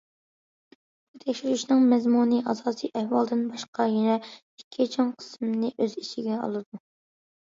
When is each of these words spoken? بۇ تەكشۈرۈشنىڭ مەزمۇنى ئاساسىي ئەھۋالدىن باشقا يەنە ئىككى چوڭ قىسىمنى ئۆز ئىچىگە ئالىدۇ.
بۇ 1.15 1.19
تەكشۈرۈشنىڭ 1.23 1.83
مەزمۇنى 1.89 2.39
ئاساسىي 2.53 2.91
ئەھۋالدىن 3.01 3.43
باشقا 3.51 3.87
يەنە 3.95 4.15
ئىككى 4.29 4.89
چوڭ 4.95 5.11
قىسىمنى 5.19 5.69
ئۆز 5.77 5.95
ئىچىگە 6.03 6.39
ئالىدۇ. 6.41 6.81